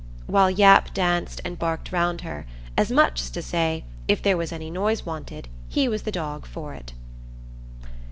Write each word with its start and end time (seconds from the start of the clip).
while 0.25 0.49
Yap 0.49 0.91
danced 0.95 1.39
and 1.45 1.59
barked 1.59 1.91
round 1.91 2.21
her, 2.21 2.47
as 2.75 2.89
much 2.91 3.21
as 3.21 3.29
to 3.29 3.39
say, 3.39 3.83
if 4.07 4.19
there 4.19 4.35
was 4.35 4.51
any 4.51 4.71
noise 4.71 5.05
wanted 5.05 5.47
he 5.69 5.87
was 5.87 6.01
the 6.01 6.11
dog 6.11 6.47
for 6.47 6.73
it. 6.73 6.93